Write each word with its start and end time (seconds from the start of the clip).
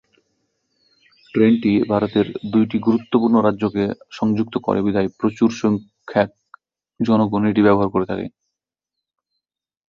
ট্রেনটি 1.33 1.71
ভারতের 1.89 2.25
দুইটি 2.53 2.77
গুরুত্বপূর্ণ 2.79 3.35
রাজ্যকে 3.39 3.83
সংযুক্ত 4.11 4.55
করে 4.65 4.79
বিধায় 4.81 5.09
প্রচুর 5.19 5.49
সংখ্যাক 5.61 6.29
জনগণ 6.99 7.41
এটি 7.47 7.61
ব্যবহার 7.63 7.89
করে 7.91 8.05
থাকে। 8.05 8.25